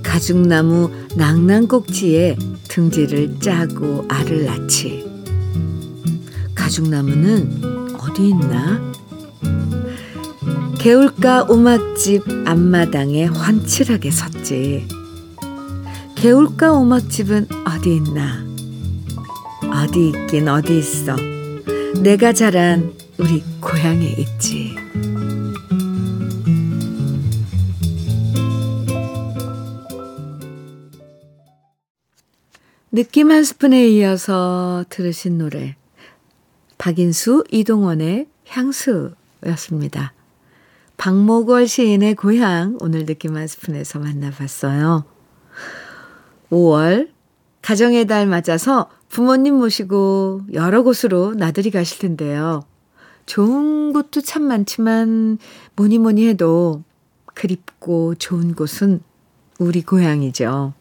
가죽나무 0.02 0.90
낭낭꼭지에 1.16 2.38
둥지를 2.68 3.40
짜고 3.40 4.06
알을 4.08 4.46
낳지. 4.46 5.04
가죽나무는 6.54 7.60
어디 7.98 8.30
있나? 8.30 9.03
개울가 10.84 11.44
오막집 11.44 12.24
앞마당에 12.46 13.24
환칠하게 13.24 14.10
섰지. 14.10 14.86
개울가 16.14 16.74
오막집은 16.74 17.48
어디 17.66 17.96
있나? 17.96 18.44
어디 19.72 20.08
있긴 20.10 20.46
어디 20.46 20.76
있어. 20.76 21.16
내가 22.02 22.34
자란 22.34 22.92
우리 23.16 23.42
고향에 23.62 24.04
있지. 24.18 24.76
느낌 32.92 33.30
한 33.30 33.42
스푼에 33.42 33.88
이어서 33.88 34.84
들으신 34.90 35.38
노래 35.38 35.76
박인수 36.76 37.44
이동원의 37.50 38.26
향수였습니다. 38.48 40.12
박모걸 40.96 41.66
시인의 41.66 42.14
고향 42.14 42.78
오늘 42.80 43.04
느낌 43.06 43.36
한 43.36 43.46
스푼에서 43.46 43.98
만나봤어요. 43.98 45.04
5월 46.50 47.10
가정의 47.62 48.06
달 48.06 48.26
맞아서 48.26 48.90
부모님 49.08 49.56
모시고 49.56 50.42
여러 50.52 50.82
곳으로 50.82 51.34
나들이 51.34 51.70
가실 51.70 51.98
텐데요. 51.98 52.62
좋은 53.26 53.92
곳도 53.92 54.20
참 54.20 54.42
많지만 54.44 55.38
뭐니 55.76 55.98
뭐니 55.98 56.28
해도 56.28 56.82
그립고 57.26 58.14
좋은 58.16 58.54
곳은 58.54 59.00
우리 59.58 59.82
고향이죠. 59.82 60.74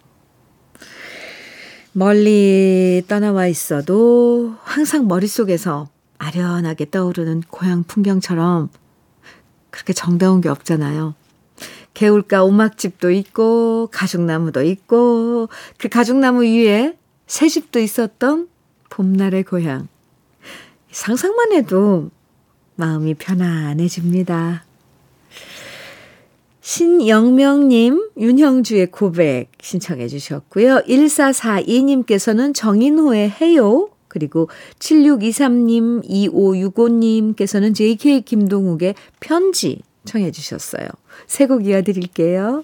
멀리 1.93 3.03
떠나와 3.07 3.47
있어도 3.47 4.55
항상 4.63 5.07
머릿속에서 5.07 5.89
아련하게 6.17 6.89
떠오르는 6.89 7.43
고향 7.49 7.83
풍경처럼 7.83 8.69
그렇게 9.73 9.91
정다운 9.91 10.39
게 10.39 10.49
없잖아요. 10.49 11.15
개울가 11.95 12.43
오막집도 12.43 13.09
있고 13.09 13.89
가죽나무도 13.91 14.61
있고 14.61 15.49
그 15.79 15.89
가죽나무 15.89 16.43
위에 16.43 16.95
새 17.25 17.47
집도 17.47 17.79
있었던 17.79 18.49
봄날의 18.91 19.43
고향. 19.43 19.87
상상만 20.91 21.53
해도 21.53 22.11
마음이 22.75 23.15
편안해집니다. 23.15 24.63
신영명님, 26.61 28.11
윤형주의 28.15 28.91
고백 28.91 29.49
신청해 29.59 30.07
주셨고요. 30.07 30.83
1442님께서는 30.87 32.53
정인호의 32.53 33.31
해요 33.31 33.89
그리고 34.13 34.47
7623님, 34.77 36.07
2565님께서는 36.07 37.73
JK 37.73 38.21
김동욱의 38.21 38.93
편지 39.19 39.81
청해 40.05 40.29
주셨어요. 40.29 40.87
세곡 41.25 41.65
이어드릴게요. 41.65 42.63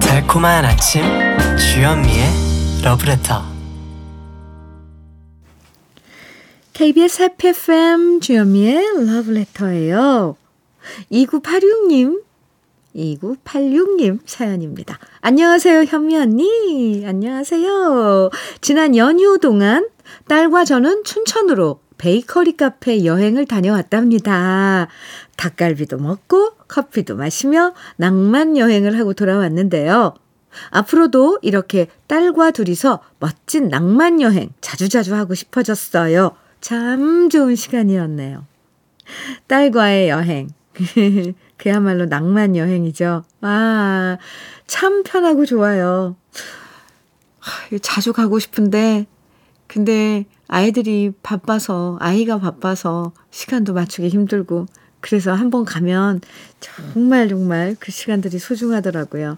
달콤한 0.00 0.64
아침 0.64 1.02
주현미의 1.58 2.24
러브레터 2.84 3.51
KBS 6.72 7.22
해피 7.22 7.48
FM 7.48 8.20
주현미의 8.20 9.06
러브레터예요. 9.06 10.36
2986님, 11.12 12.22
2986님 12.96 14.20
사연입니다. 14.24 14.98
안녕하세요, 15.20 15.84
현미 15.84 16.16
언니. 16.16 17.04
안녕하세요. 17.06 18.30
지난 18.62 18.96
연휴 18.96 19.38
동안 19.38 19.86
딸과 20.28 20.64
저는 20.64 21.04
춘천으로 21.04 21.80
베이커리 21.98 22.56
카페 22.56 23.04
여행을 23.04 23.44
다녀왔답니다. 23.44 24.88
닭갈비도 25.36 25.98
먹고 25.98 26.52
커피도 26.68 27.16
마시며 27.16 27.74
낭만 27.96 28.56
여행을 28.56 28.98
하고 28.98 29.12
돌아왔는데요. 29.12 30.14
앞으로도 30.70 31.40
이렇게 31.42 31.88
딸과 32.06 32.52
둘이서 32.52 33.00
멋진 33.18 33.68
낭만 33.68 34.22
여행 34.22 34.50
자주자주 34.62 35.14
하고 35.14 35.34
싶어졌어요. 35.34 36.34
참 36.62 37.28
좋은 37.28 37.56
시간이었네요. 37.56 38.46
딸과의 39.48 40.08
여행. 40.08 40.48
그야말로 41.58 42.06
낭만 42.06 42.56
여행이죠. 42.56 43.24
아, 43.40 44.16
참 44.68 45.02
편하고 45.02 45.44
좋아요. 45.44 46.16
자주 47.82 48.12
가고 48.12 48.38
싶은데, 48.38 49.06
근데 49.66 50.24
아이들이 50.46 51.12
바빠서, 51.22 51.98
아이가 52.00 52.38
바빠서 52.38 53.12
시간도 53.32 53.74
맞추기 53.74 54.08
힘들고, 54.08 54.66
그래서 55.00 55.32
한번 55.32 55.64
가면 55.64 56.20
정말 56.60 57.28
정말 57.28 57.76
그 57.80 57.90
시간들이 57.90 58.38
소중하더라고요. 58.38 59.36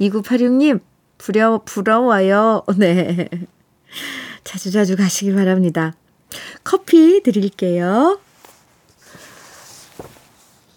2986님, 0.00 0.80
부려, 1.18 1.60
부러워요. 1.62 2.64
네. 2.78 3.28
자주자주 4.44 4.96
가시기 4.96 5.34
바랍니다. 5.34 5.92
커피 6.62 7.22
드릴게요. 7.22 8.18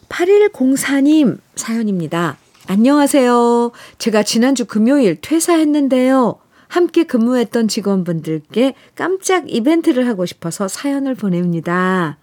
8104님 0.10 1.40
사연입니다. 1.56 2.38
안녕하세요. 2.68 3.72
제가 3.98 4.24
지난주 4.24 4.66
금요일 4.66 5.20
퇴사했는데요. 5.22 6.40
함께 6.68 7.04
근무했던 7.04 7.68
직원분들께 7.68 8.74
깜짝 8.96 9.50
이벤트를 9.50 10.08
하고 10.08 10.26
싶어서 10.26 10.68
사연을 10.68 11.16
보냅니다. 11.16 12.18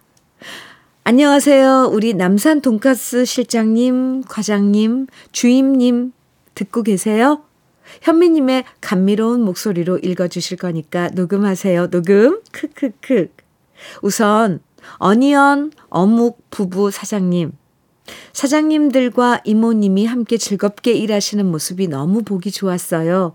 안녕하세요. 1.05 1.90
우리 1.92 2.14
남산 2.14 2.61
돈가스 2.61 3.25
실장님, 3.25 4.25
과장님, 4.25 5.07
주임님 5.33 6.12
듣고 6.55 6.83
계세요? 6.83 7.42
현미님의 8.03 8.64
감미로운 8.81 9.42
목소리로 9.42 9.99
읽어주실 9.99 10.59
거니까 10.59 11.09
녹음하세요. 11.09 11.88
녹음. 11.88 12.40
크크크. 12.53 13.29
우선 14.03 14.61
어니언 14.99 15.73
어묵 15.88 16.51
부부 16.51 16.90
사장님. 16.90 17.53
사장님들과 18.33 19.40
이모님이 19.44 20.07
함께 20.07 20.37
즐겁게 20.37 20.92
일하시는 20.92 21.44
모습이 21.51 21.88
너무 21.88 22.23
보기 22.23 22.51
좋았어요. 22.51 23.35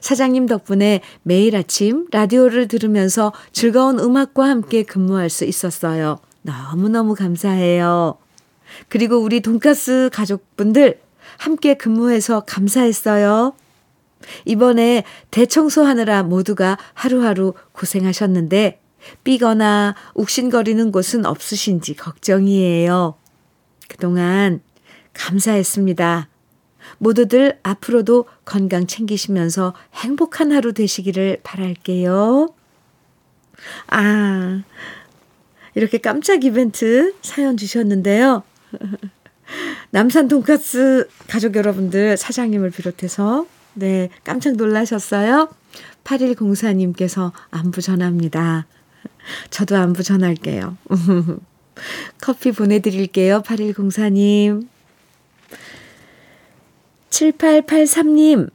사장님 0.00 0.46
덕분에 0.46 1.00
매일 1.22 1.56
아침 1.56 2.06
라디오를 2.10 2.68
들으면서 2.68 3.32
즐거운 3.52 3.98
음악과 3.98 4.48
함께 4.48 4.82
근무할 4.82 5.30
수 5.30 5.44
있었어요. 5.44 6.18
너무너무 6.42 7.14
감사해요. 7.14 8.18
그리고 8.88 9.16
우리 9.18 9.40
돈가스 9.40 10.10
가족분들 10.12 11.00
함께 11.38 11.74
근무해서 11.74 12.40
감사했어요. 12.40 13.54
이번에 14.44 15.04
대청소하느라 15.30 16.22
모두가 16.22 16.78
하루하루 16.94 17.54
고생하셨는데 17.72 18.80
삐거나 19.24 19.94
욱신거리는 20.14 20.92
곳은 20.92 21.24
없으신지 21.24 21.94
걱정이에요. 21.94 23.14
그동안 23.88 24.60
감사했습니다. 25.14 26.28
모두들 26.98 27.58
앞으로도 27.62 28.26
건강 28.44 28.86
챙기시면서 28.86 29.74
행복한 29.94 30.52
하루 30.52 30.72
되시기를 30.72 31.40
바랄게요. 31.42 32.54
아, 33.88 34.62
이렇게 35.74 35.98
깜짝 35.98 36.44
이벤트 36.44 37.14
사연 37.22 37.56
주셨는데요. 37.56 38.42
남산 39.90 40.28
돈가스 40.28 41.08
가족 41.28 41.56
여러분들 41.56 42.16
사장님을 42.16 42.70
비롯해서 42.70 43.46
네, 43.78 44.08
깜짝 44.24 44.56
놀라셨어요? 44.56 45.48
8104님께서 46.02 47.30
안부 47.50 47.80
전합니다. 47.80 48.66
저도 49.50 49.76
안부 49.76 50.02
전할게요. 50.02 50.76
커피 52.20 52.50
보내드릴게요. 52.50 53.42
8104님. 53.42 54.66
7883님, 57.10 58.50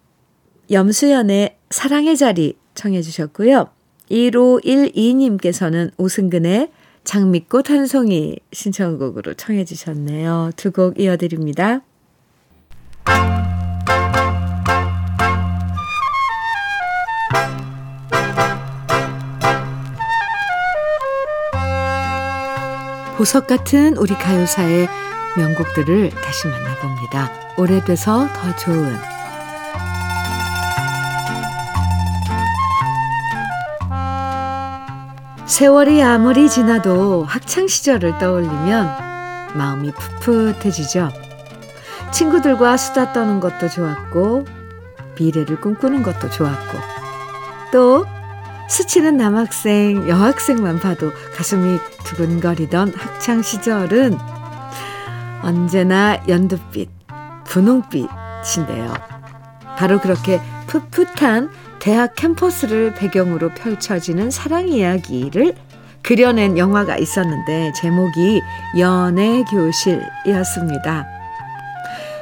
염수연의 0.70 1.58
사랑의 1.70 2.18
자리 2.18 2.58
청해주셨고요. 2.76 3.70
1512님께서는 4.12 5.92
오승근의 5.98 6.70
장미꽃 7.04 7.70
한 7.70 7.88
송이 7.88 8.38
신청곡으로 8.52 9.34
청해주셨네요. 9.36 10.52
두 10.58 10.72
곡 10.72 11.00
이어드립니다. 11.00 11.82
보석 23.17 23.47
같은 23.47 23.95
우리 23.97 24.15
가요사의 24.15 24.88
명곡들을 25.38 26.10
다시 26.10 26.47
만나봅니다. 26.47 27.32
오래돼서 27.58 28.28
더 28.34 28.56
좋은 28.56 28.97
세월이 35.45 36.02
아무리 36.02 36.49
지나도 36.49 37.26
학창 37.26 37.67
시절을 37.67 38.17
떠올리면 38.17 38.88
마음이 39.54 39.91
풋풋해지죠. 39.91 41.12
친구들과 42.12 42.78
수다 42.78 43.13
떠는 43.13 43.39
것도 43.39 43.69
좋았고 43.69 44.45
미래를 45.19 45.62
꿈꾸는 45.62 46.02
것도 46.02 46.32
좋았고 46.32 46.78
또 47.71 48.06
스치는 48.74 49.18
남학생, 49.18 50.10
여학생만 50.10 50.80
봐도 50.80 51.12
가슴이 51.38 51.78
두근거리던 52.06 52.92
학창 52.96 53.44
시절은 53.44 54.18
언제나 55.44 56.20
연두빛, 56.28 56.90
분홍빛인데요. 57.44 58.92
바로 59.78 60.00
그렇게 60.00 60.42
풋풋한 60.66 61.52
대학 61.78 62.16
캠퍼스를 62.16 62.96
배경으로 62.96 63.50
펼쳐지는 63.50 64.32
사랑 64.32 64.68
이야기를 64.68 65.54
그려낸 66.02 66.58
영화가 66.58 66.98
있었는데 66.98 67.74
제목이 67.74 68.42
연애교실이었습니다. 68.80 70.04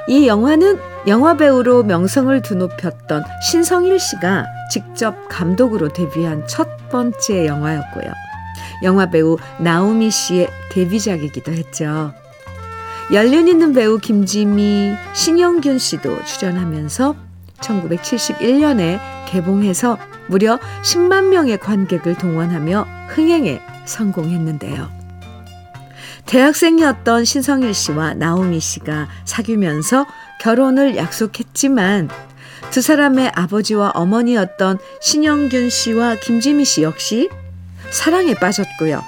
이 0.09 0.27
영화는 0.27 0.77
영화배우로 1.07 1.83
명성을 1.83 2.41
드높였던 2.41 3.23
신성일 3.41 4.01
씨가 4.01 4.45
직접 4.71 5.27
감독으로 5.27 5.89
데뷔한 5.89 6.47
첫 6.47 6.89
번째 6.89 7.45
영화였고요. 7.45 8.05
영화 8.83 9.09
배우 9.09 9.37
나우미 9.59 10.09
씨의 10.09 10.47
데뷔작이기도 10.71 11.51
했죠. 11.51 12.13
연륜 13.11 13.49
있는 13.49 13.73
배우 13.73 13.97
김지미, 13.97 14.93
신영균 15.11 15.77
씨도 15.77 16.23
출연하면서 16.23 17.15
1971년에 17.59 18.99
개봉해서 19.27 19.97
무려 20.27 20.57
10만 20.83 21.27
명의 21.27 21.59
관객을 21.59 22.17
동원하며 22.17 22.87
흥행에 23.09 23.61
성공했는데요. 23.83 24.89
대학생이었던 26.27 27.25
신성일 27.25 27.73
씨와 27.73 28.13
나오미 28.13 28.61
씨가 28.61 29.09
사귀면서 29.25 30.05
결혼을 30.39 30.95
약속했지만 30.95 32.07
두 32.71 32.81
사람의 32.81 33.33
아버지와 33.35 33.91
어머니였던 33.95 34.79
신영균 35.01 35.69
씨와 35.69 36.15
김지미 36.15 36.63
씨 36.63 36.83
역시 36.83 37.29
사랑에 37.91 38.33
빠졌고요. 38.33 39.03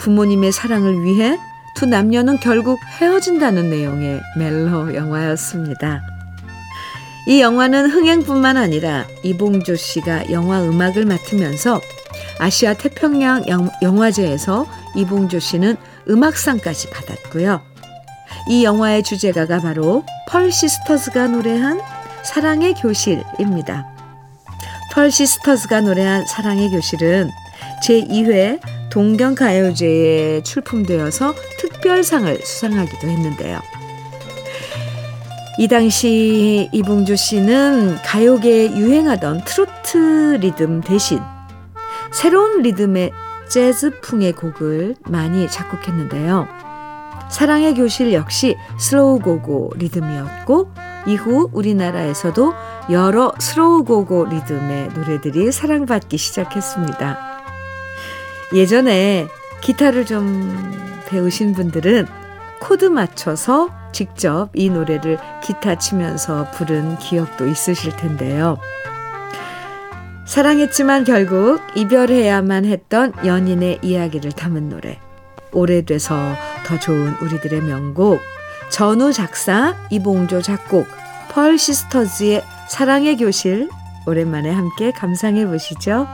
부모님의 0.00 0.52
사랑을 0.52 1.02
위해 1.02 1.36
두 1.74 1.86
남녀는 1.86 2.38
결국 2.38 2.78
헤어진다는 3.00 3.70
내용의 3.70 4.20
멜로 4.36 4.94
영화였습니다. 4.94 6.00
이 7.26 7.40
영화는 7.40 7.90
흥행뿐만 7.90 8.56
아니라 8.56 9.04
이봉조 9.24 9.74
씨가 9.74 10.30
영화 10.30 10.62
음악을 10.62 11.04
맡으면서 11.04 11.80
아시아 12.38 12.74
태평양 12.74 13.44
영화제에서 13.82 14.66
이봉조 14.94 15.40
씨는 15.40 15.76
음악상까지 16.08 16.90
받았고요. 16.90 17.62
이 18.48 18.64
영화의 18.64 19.02
주제가가 19.02 19.60
바로 19.60 20.04
펄 20.28 20.52
시스터즈가 20.52 21.28
노래한 21.28 21.80
사랑의 22.24 22.74
교실입니다. 22.74 23.86
펄 24.92 25.10
시스터즈가 25.10 25.80
노래한 25.80 26.26
사랑의 26.26 26.70
교실은 26.70 27.30
제2회 27.84 28.60
동경가요제에 28.90 30.42
출품되어서 30.42 31.34
특별상을 31.58 32.38
수상하기도 32.44 33.08
했는데요. 33.08 33.60
이 35.58 35.68
당시 35.68 36.68
이봉조 36.72 37.16
씨는 37.16 37.96
가요계에 38.04 38.76
유행하던 38.76 39.44
트로트 39.44 40.38
리듬 40.40 40.80
대신 40.80 41.20
새로운 42.12 42.62
리듬의 42.62 43.12
재즈풍의 43.48 44.32
곡을 44.32 44.96
많이 45.06 45.48
작곡했는데요. 45.48 46.48
사랑의 47.30 47.74
교실 47.74 48.12
역시 48.12 48.56
슬로우 48.78 49.20
고고 49.20 49.72
리듬이었고 49.76 50.91
이후 51.06 51.48
우리나라에서도 51.52 52.54
여러 52.90 53.32
슬로우 53.38 53.84
고고 53.84 54.26
리듬의 54.26 54.88
노래들이 54.94 55.52
사랑받기 55.52 56.16
시작했습니다. 56.18 57.18
예전에 58.54 59.26
기타를 59.60 60.06
좀 60.06 60.72
배우신 61.08 61.52
분들은 61.52 62.06
코드 62.60 62.84
맞춰서 62.84 63.70
직접 63.92 64.50
이 64.54 64.70
노래를 64.70 65.18
기타 65.42 65.76
치면서 65.76 66.50
부른 66.52 66.98
기억도 66.98 67.46
있으실 67.46 67.96
텐데요. 67.96 68.58
사랑했지만 70.26 71.04
결국 71.04 71.60
이별해야만 71.74 72.64
했던 72.64 73.12
연인의 73.24 73.80
이야기를 73.82 74.32
담은 74.32 74.68
노래. 74.68 74.98
오래돼서 75.52 76.14
더 76.64 76.78
좋은 76.78 77.14
우리들의 77.20 77.60
명곡. 77.62 78.20
전우 78.72 79.12
작사, 79.12 79.76
이봉조 79.90 80.40
작곡, 80.40 80.86
펄 81.30 81.58
시스터즈의 81.58 82.42
사랑의 82.70 83.18
교실. 83.18 83.68
오랜만에 84.06 84.50
함께 84.50 84.90
감상해 84.90 85.46
보시죠. 85.46 86.08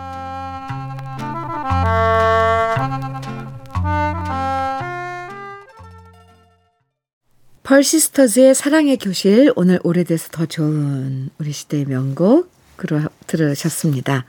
펄 7.63 7.85
시스터즈의 7.85 8.57
사랑의 8.57 8.97
교실 8.97 9.53
오늘 9.55 9.79
오래돼서 9.85 10.29
더 10.33 10.45
좋은 10.45 11.31
우리 11.39 11.53
시대의 11.53 11.85
명곡으로 11.85 13.03
들으셨습니다. 13.29 14.25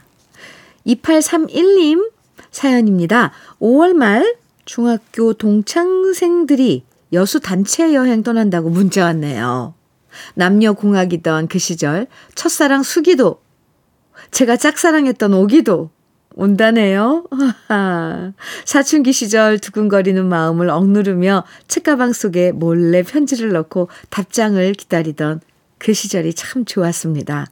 2831님 0.85 2.11
사연입니다. 2.51 3.31
5월 3.59 3.93
말 3.93 4.35
중학교 4.65 5.33
동창생들이 5.33 6.88
여수 7.13 7.39
단체 7.39 7.93
여행 7.93 8.23
떠난다고 8.23 8.69
문자 8.69 9.05
왔네요. 9.05 9.73
남녀 10.35 10.73
공학이던 10.73 11.47
그 11.47 11.59
시절 11.59 12.07
첫사랑 12.35 12.83
수기도 12.83 13.41
제가 14.31 14.57
짝사랑했던 14.57 15.33
오기도 15.33 15.91
온다네요. 16.35 17.25
사춘기 18.65 19.11
시절 19.11 19.59
두근거리는 19.59 20.25
마음을 20.25 20.69
억누르며 20.69 21.43
책가방 21.67 22.13
속에 22.13 22.51
몰래 22.51 23.03
편지를 23.03 23.51
넣고 23.51 23.89
답장을 24.09 24.71
기다리던 24.73 25.41
그 25.77 25.93
시절이 25.93 26.33
참 26.33 26.65
좋았습니다. 26.65 27.47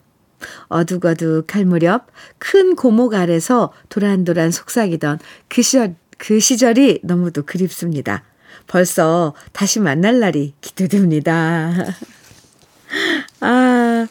어둑어둑할 0.67 1.65
무렵 1.65 2.07
큰 2.37 2.75
고목 2.75 3.15
아래서 3.15 3.73
도란도란 3.89 4.51
속삭이던 4.51 5.19
그 5.47 5.61
시절, 5.61 5.95
그 6.17 6.39
시절이 6.39 7.01
너무도 7.03 7.43
그립습니다. 7.43 8.23
벌써 8.67 9.33
다시 9.53 9.79
만날 9.79 10.19
날이 10.19 10.53
기대됩니다. 10.61 11.71
아, 13.41 14.07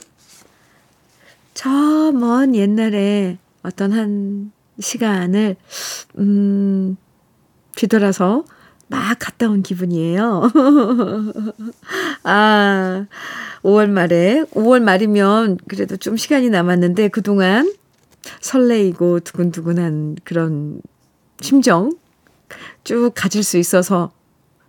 저 1.55 2.13
먼 2.13 2.55
옛날에 2.55 3.39
어떤 3.63 3.93
한 3.93 4.53
시간을, 4.79 5.57
음, 6.19 6.97
뒤돌아서 7.75 8.45
막 8.89 9.19
갔다 9.19 9.49
온 9.49 9.63
기분이에요. 9.63 10.51
아, 12.23 13.07
5월 13.63 13.89
말에, 13.89 14.45
5월 14.55 14.81
말이면 14.83 15.59
그래도 15.69 15.97
좀 15.97 16.17
시간이 16.17 16.51
남았는데 16.51 17.09
그동안 17.09 17.73
설레이고 18.41 19.21
두근두근한 19.21 20.17
그런 20.25 20.81
심정 21.41 21.97
쭉 22.85 23.13
가질 23.15 23.43
수 23.43 23.59
있어서 23.59 24.13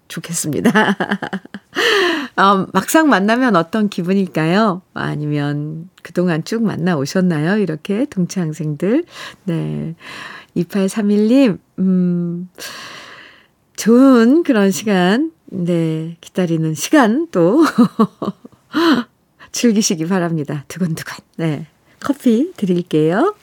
좋겠습니다. 0.08 0.72
어, 2.38 2.68
막상 2.72 3.10
만나면 3.10 3.56
어떤 3.56 3.90
기분일까요? 3.90 4.82
아니면 4.94 5.90
그동안 6.04 6.44
쭉 6.44 6.64
만나 6.64 6.96
오셨나요? 6.96 7.58
이렇게 7.58 8.06
동창생들. 8.06 9.06
네. 9.46 9.96
2831님, 10.56 11.60
음, 11.80 12.50
좋은 13.76 14.44
그런 14.44 14.72
시간, 14.72 15.32
네, 15.46 16.18
기다리는 16.20 16.74
시간 16.74 17.28
또 17.32 17.64
즐기시기 19.52 20.08
바랍니다. 20.08 20.66
두근두근. 20.68 21.16
네. 21.38 21.68
커피 22.00 22.54
드릴게요. 22.56 23.36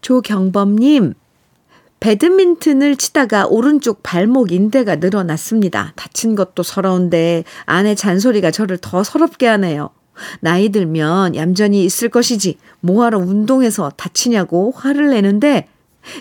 조경범님, 0.00 1.14
배드민턴을 2.00 2.96
치다가 2.96 3.46
오른쪽 3.46 4.02
발목 4.02 4.52
인대가 4.52 4.96
늘어났습니다. 4.96 5.92
다친 5.96 6.34
것도 6.34 6.62
서러운데 6.62 7.44
아내 7.66 7.94
잔소리가 7.94 8.50
저를 8.50 8.78
더 8.78 9.04
서럽게 9.04 9.46
하네요. 9.46 9.90
나이 10.40 10.70
들면 10.70 11.36
얌전히 11.36 11.84
있을 11.84 12.08
것이지 12.08 12.56
뭐하러 12.80 13.18
운동해서 13.18 13.90
다치냐고 13.96 14.72
화를 14.74 15.10
내는데 15.10 15.66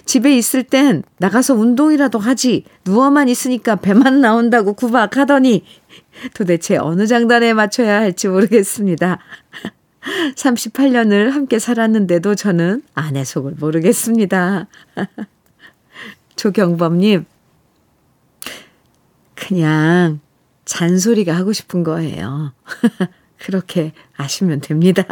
집에 0.05 0.35
있을 0.37 0.63
땐 0.63 1.03
나가서 1.17 1.55
운동이라도 1.55 2.19
하지 2.19 2.65
누워만 2.85 3.29
있으니까 3.29 3.77
배만 3.77 4.19
나온다고 4.19 4.73
구박하더니 4.73 5.63
도대체 6.33 6.77
어느 6.77 7.07
장단에 7.07 7.53
맞춰야 7.53 7.99
할지 7.99 8.27
모르겠습니다. 8.27 9.19
38년을 10.35 11.31
함께 11.31 11.59
살았는데도 11.59 12.35
저는 12.35 12.83
아내 12.93 13.23
속을 13.23 13.55
모르겠습니다. 13.59 14.67
조경범님, 16.39 17.25
그냥 19.35 20.21
잔소리가 20.63 21.35
하고 21.35 21.51
싶은 21.51 21.83
거예요. 21.83 22.53
그렇게 23.39 23.91
아시면 24.15 24.61
됩니다. 24.61 25.03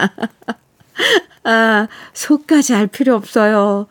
아, 1.44 1.90
속까지 2.14 2.76
알 2.76 2.88
필요 2.88 3.14
없어요. 3.16 3.88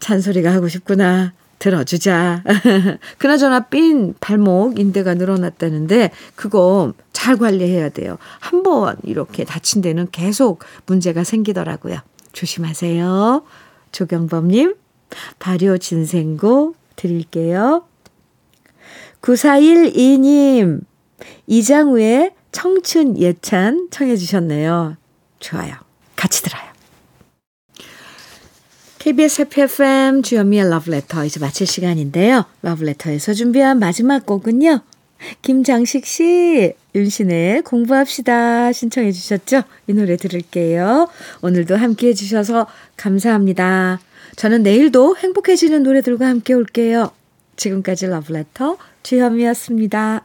잔소리가 0.00 0.52
하고 0.52 0.68
싶구나. 0.68 1.32
들어주자. 1.58 2.44
그나저나 3.16 3.68
삔 3.70 4.14
발목 4.20 4.78
인대가 4.78 5.14
늘어났다는데 5.14 6.10
그거 6.36 6.92
잘 7.14 7.38
관리해야 7.38 7.88
돼요. 7.88 8.18
한 8.38 8.62
번 8.62 8.98
이렇게 9.04 9.44
다친 9.46 9.80
데는 9.80 10.08
계속 10.12 10.62
문제가 10.84 11.24
생기더라고요. 11.24 12.00
조심하세요. 12.34 13.44
조경범님. 13.92 14.74
발효 15.38 15.78
진생고 15.78 16.74
드릴게요. 16.96 17.84
9412님, 19.22 20.80
이장우의 21.46 22.32
청춘 22.52 23.18
예찬 23.18 23.88
청해 23.90 24.16
주셨네요. 24.16 24.96
좋아요. 25.38 25.74
같이 26.16 26.42
들어요. 26.42 26.70
KBS 28.98 29.42
해피 29.42 29.62
FM 29.62 30.22
주현미의 30.22 30.68
러브레터 30.68 31.24
이제 31.24 31.40
마칠 31.40 31.66
시간인데요. 31.66 32.44
러브레터에서 32.62 33.32
준비한 33.32 33.78
마지막 33.78 34.26
곡은요. 34.26 34.80
김장식 35.42 36.06
씨, 36.06 36.74
윤신의 36.94 37.62
공부합시다 37.62 38.72
신청해 38.72 39.12
주셨죠? 39.12 39.62
이 39.86 39.92
노래 39.92 40.16
들을게요. 40.16 41.08
오늘도 41.42 41.76
함께 41.76 42.08
해주셔서 42.08 42.66
감사합니다. 42.96 44.00
저는 44.36 44.62
내일도 44.62 45.16
행복해지는 45.16 45.82
노래들과 45.82 46.26
함께 46.26 46.54
올게요. 46.54 47.10
지금까지 47.56 48.06
러브레터 48.06 48.78
주현미였습니다. 49.02 50.24